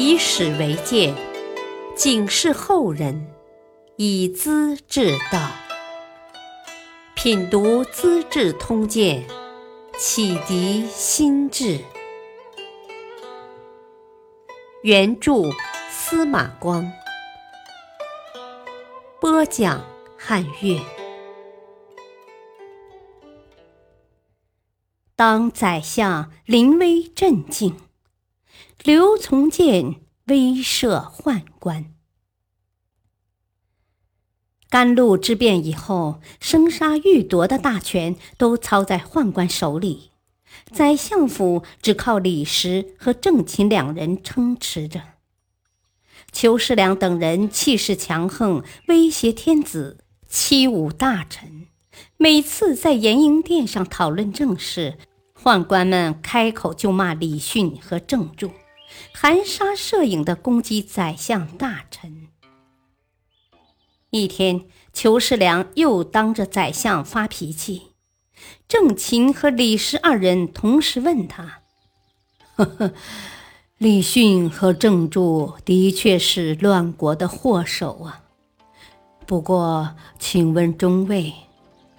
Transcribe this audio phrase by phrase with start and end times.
[0.00, 1.12] 以史为鉴，
[1.96, 3.26] 警示后人，
[3.96, 5.50] 以资治道。
[7.16, 9.26] 品读《资治通鉴》，
[9.98, 11.80] 启迪心智。
[14.84, 15.50] 原著
[15.90, 16.88] 司马光，
[19.20, 19.84] 播讲
[20.16, 20.80] 汉乐。
[25.16, 27.74] 当宰相临危镇静，
[28.84, 31.92] 刘从谏威慑宦官。
[34.70, 40.12] 甘露之变以后，生杀予夺的大权都操在宦官手里，
[40.70, 45.02] 宰相府只靠李石和郑秦两人撑持着。
[46.30, 51.66] 裘世良等人气势强横，威胁天子，欺侮大臣。
[52.16, 54.98] 每次在延英殿上讨论政事，
[55.34, 58.52] 宦官们开口就骂李训和郑注，
[59.12, 62.28] 含沙射影地攻击宰相大臣。
[64.10, 67.88] 一天，裘世良又当着宰相发脾气，
[68.66, 71.60] 郑勤和李氏二人同时问他
[72.56, 72.94] ：“呵呵，
[73.76, 78.22] 李训和郑注的确是乱国的祸首啊。
[79.26, 81.32] 不过，请问中尉。”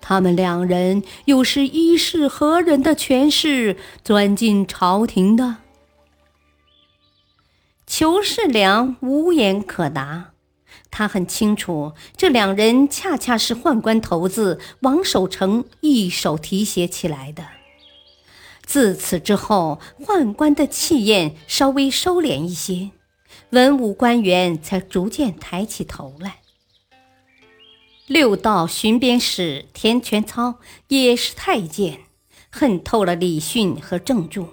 [0.00, 5.56] 他们两人又是一世何人的权势钻进朝廷的？
[7.98, 10.30] 裘世良无言可答。
[10.88, 17.44] 他很清楚，这两人恰恰是宦官头子王守成一手提携起来的。
[18.64, 22.90] 自此之后，宦官的气焰稍微收敛一些，
[23.50, 26.36] 文武官员才逐渐抬起头来。
[28.06, 31.98] 六道巡边使田全操也是太监，
[32.48, 34.46] 恨透了李训和郑注。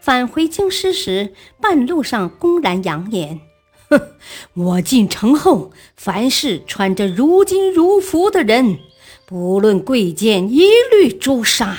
[0.00, 3.40] 返回京师时，半路上公然扬言
[3.88, 4.00] ：“哼，
[4.54, 8.78] 我进城后，凡是穿着如金如服的人，
[9.26, 11.76] 不论贵贱，一律诛杀。”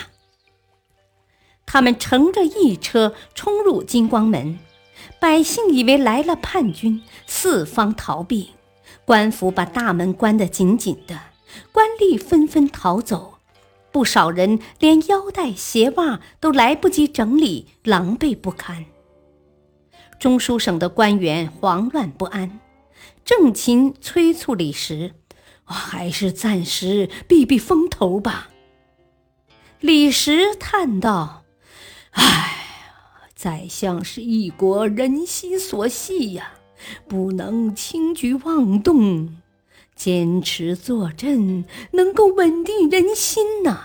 [1.66, 4.58] 他们乘着一车冲入金光门，
[5.20, 8.52] 百姓以为来了叛军，四方逃避。
[9.04, 11.20] 官府把大门关得紧紧的，
[11.72, 13.37] 官吏纷纷逃走，
[13.92, 18.86] 不少人连腰带鞋袜都来不及整理，狼狈不堪。
[20.20, 22.60] 中书省的官员慌乱不安，
[23.26, 25.14] 郑勤催促李实
[25.64, 28.50] ：“还是暂时避避风头吧。”
[29.80, 31.44] 李时叹道
[32.12, 32.66] ：“唉，
[33.36, 36.54] 宰相是一国人心所系呀。”
[37.08, 39.38] 不能轻举妄动，
[39.98, 43.82] 坚持坐镇，能够稳定人心呐。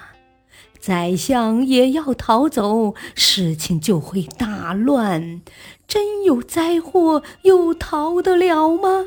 [0.78, 5.40] 宰相也要逃走，事情就会大乱。
[5.88, 9.06] 真有灾祸，又逃得了吗？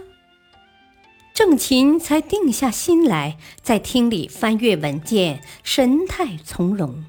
[1.34, 7.06] 郑勤才定下心来，在厅里翻阅文件，神态从容。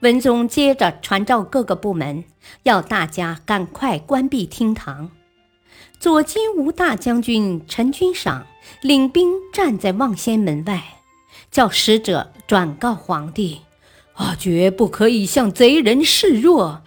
[0.00, 2.24] 文宗接着传召各个部门，
[2.64, 5.10] 要大家赶快关闭厅堂。
[5.98, 8.46] 左金吾大将军陈君赏
[8.80, 11.00] 领兵站在望仙门外，
[11.50, 13.62] 叫使者转告皇帝
[14.14, 16.82] ：“啊，绝不可以向贼人示弱，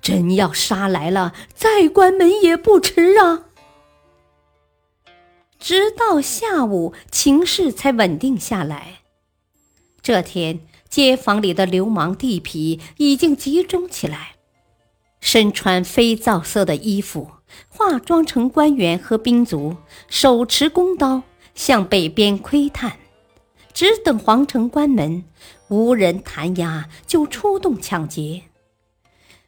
[0.00, 3.44] 真要杀来了，再关门也不迟啊！”
[5.60, 9.00] 直到下午，情势才稳定下来。
[10.02, 14.33] 这天，街坊里的流氓地痞已经集中起来，
[15.24, 17.30] 身穿非皂色的衣服。
[17.70, 19.76] 化妆成官员和兵卒，
[20.06, 21.22] 手持弓刀
[21.54, 22.98] 向北边窥探，
[23.72, 25.24] 只等皇城关门，
[25.68, 28.42] 无人弹压，就出动抢劫。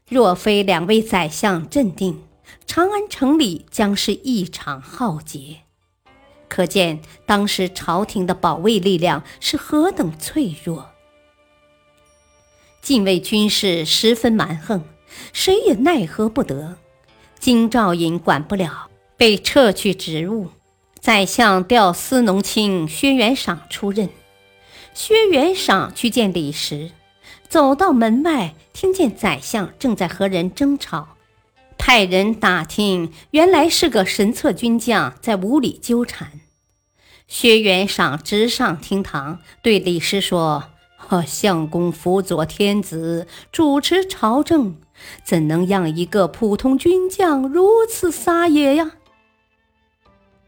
[0.08, 2.22] 若非两位宰相镇定，
[2.66, 5.58] 长安城里将是一场浩劫。
[6.48, 10.90] 可见当时朝廷的保卫力量是何等脆弱。
[12.80, 14.84] 禁卫军士十分蛮横，
[15.32, 16.76] 谁也奈何不得。
[17.38, 20.48] 京兆尹管不了，被撤去职务。
[20.98, 24.08] 宰相调司农卿薛元赏出任。
[24.94, 26.90] 薛元赏去见李时，
[27.48, 31.16] 走到门外，听见宰相正在和人争吵，
[31.78, 36.40] 派人打听，原来是个神策军将在屋里纠缠。
[37.28, 40.64] 薛元赏直上厅堂，对李实说
[41.26, 44.76] ：“相公辅佐天子，主持朝政。”
[45.24, 48.92] 怎能让一个普通军将如此撒野呀？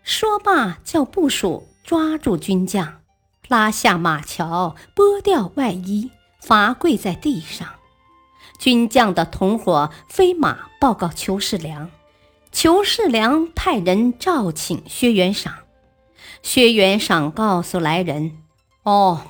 [0.03, 3.01] 说罢，叫部属抓住军将，
[3.49, 6.11] 拉下马桥，剥掉外衣，
[6.41, 7.69] 罚跪在地上。
[8.59, 11.91] 军将的同伙飞马报告裘世良，
[12.51, 15.55] 裘世良派人召请薛元赏，
[16.43, 18.39] 薛元赏告诉来人
[18.83, 19.21] ：“哦，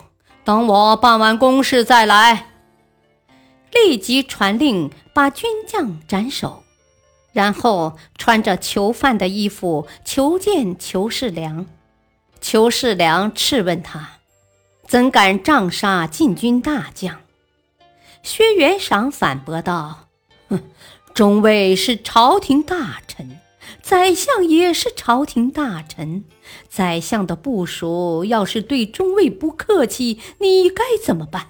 [0.44, 2.46] 等我办完公事再来。”
[3.72, 6.62] 立即传令把军将斩首，
[7.32, 11.66] 然后穿着囚犯的衣服求见裘世良。
[12.40, 14.20] 裘世良斥问他
[14.86, 17.20] ：“怎敢杖杀禁军大将？”
[18.22, 20.08] 薛元赏反驳道
[20.48, 20.62] ：“哼，
[21.14, 23.38] 中尉是朝廷大臣，
[23.82, 26.24] 宰相也是朝廷大臣。
[26.68, 31.48] 宰相的部属要是对中尉不客气，你该怎么办？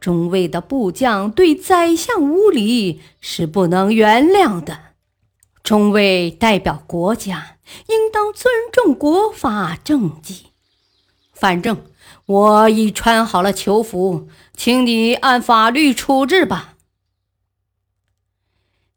[0.00, 4.94] 中尉的部将对宰相无礼，是不能原谅的。
[5.62, 7.58] 中尉代表国家，
[7.88, 10.46] 应当尊重国法政纪。
[11.32, 11.84] 反正。”
[12.26, 16.74] 我已穿好了囚服，请你按法律处置吧。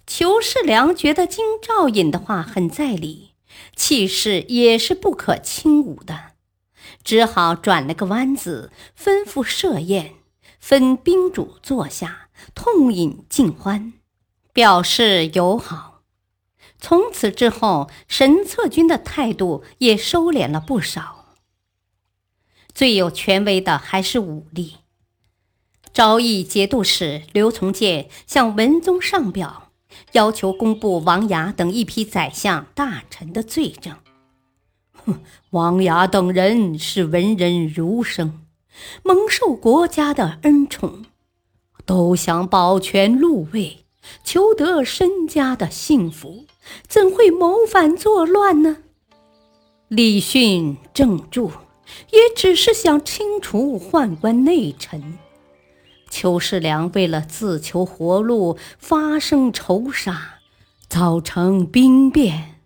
[0.05, 3.29] 裘世良觉得金兆尹的话很在理，
[3.73, 6.33] 气势也是不可轻侮的，
[7.05, 8.69] 只好转了个弯子，
[9.01, 10.15] 吩咐设宴，
[10.61, 13.93] 分宾主坐下，痛饮尽欢，
[14.53, 16.03] 表示友好。
[16.79, 21.35] 从此之后，神策军的态度也收敛了不少。
[22.73, 24.77] 最有权威的还是武力。
[25.91, 29.71] 昭义节度使刘从谏向文宗上表，
[30.13, 33.97] 要求公布王牙等一批宰相大臣的罪证。
[34.93, 35.19] 哼，
[35.49, 38.45] 王牙等人是文人儒生，
[39.03, 41.05] 蒙受国家的恩宠，
[41.85, 43.85] 都想保全禄位，
[44.23, 46.45] 求得身家的幸福，
[46.87, 48.77] 怎会谋反作乱呢？
[49.87, 51.51] 李训正著。
[52.11, 55.17] 也只是想清除宦官内臣，
[56.09, 60.39] 邱世良为了自求活路，发生仇杀，
[60.87, 62.61] 造成兵变，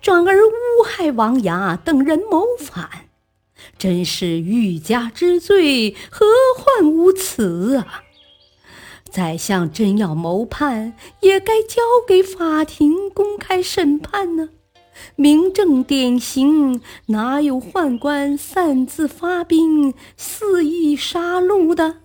[0.00, 3.08] 转而诬害王牙等人谋反，
[3.82, 6.24] 真是欲加之罪，何
[6.56, 8.04] 患无辞啊！
[9.10, 14.50] 宰相真要谋叛，也该交给法庭公开审判呢。
[15.16, 21.96] 明正典刑，哪有宦官擅自发兵、肆意杀戮的？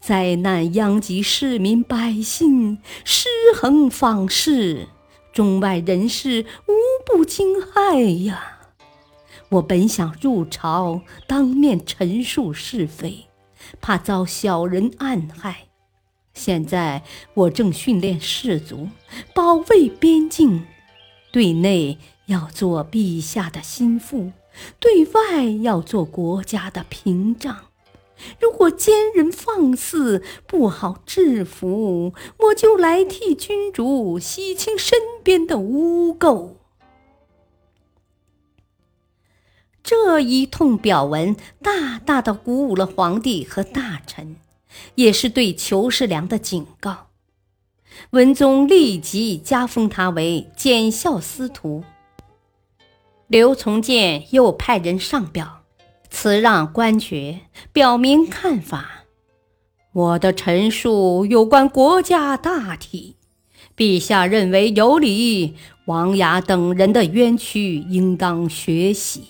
[0.00, 4.88] 灾难殃及市民百姓，失衡方式，
[5.34, 6.72] 中外人士无
[7.04, 8.57] 不惊骇呀！
[9.50, 13.26] 我本想入朝当面陈述是非，
[13.80, 15.68] 怕遭小人暗害。
[16.34, 17.02] 现在
[17.34, 18.88] 我正训练士卒，
[19.34, 20.66] 保卫边境。
[21.32, 24.32] 对内要做陛下的心腹，
[24.78, 27.56] 对外要做国家的屏障。
[28.40, 36.57] 如果奸人放肆，不好制服，我就来替君主洗清身边的污垢。
[39.88, 44.36] 这一通表文，大大的鼓舞了皇帝和大臣，
[44.96, 47.06] 也是对裘世良的警告。
[48.10, 51.84] 文宗立即加封他为检校司徒。
[53.28, 55.62] 刘从谏又派人上表，
[56.10, 57.40] 辞让官爵，
[57.72, 59.04] 表明看法。
[59.94, 63.16] 我的陈述有关国家大体，
[63.74, 65.54] 陛下认为有理，
[65.86, 69.22] 王雅等人的冤屈应当学习。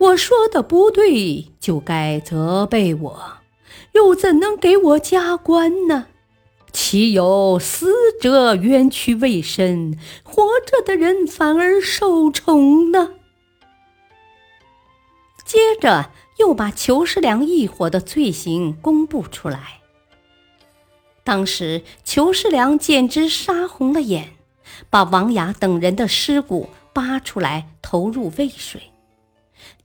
[0.00, 3.22] 我说的不对，就该责备我，
[3.92, 6.06] 又怎能给我加官呢？
[6.72, 13.10] 岂有死者冤屈未深，活着的人反而受宠呢？
[15.44, 19.80] 接着又把裘世良一伙的罪行公布出来。
[21.22, 24.32] 当时裘世良简直杀红了眼，
[24.88, 28.80] 把王雅等人的尸骨扒出来投入渭水。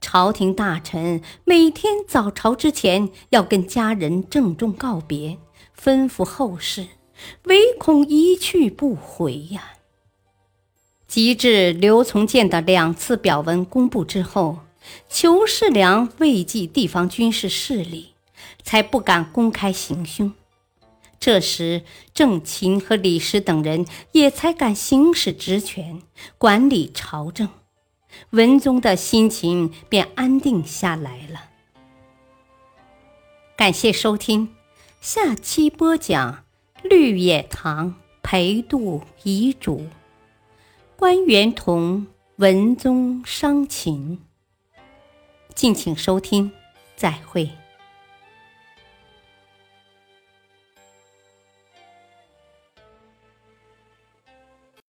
[0.00, 5.38] 朝廷大臣每天早朝之前要跟家人郑重告别。
[5.78, 6.86] 吩咐后事，
[7.44, 9.74] 唯恐一去不回呀。
[11.06, 14.60] 及至刘从谏的两次表文公布之后，
[15.08, 18.14] 裘世良畏惧地方军事势力，
[18.62, 20.32] 才不敢公开行凶。
[21.20, 21.82] 这时，
[22.14, 26.02] 郑钦和李石等人也才敢行使职权，
[26.38, 27.48] 管理朝政，
[28.30, 31.50] 文宗的心情便安定下来了。
[33.56, 34.54] 感谢收听。
[35.00, 36.44] 下期播讲
[36.88, 39.78] 《绿野堂裴度遗嘱》，
[40.96, 42.06] 关元同
[42.36, 44.20] 文宗伤情。
[45.54, 46.50] 敬请收听，
[46.96, 47.50] 再会。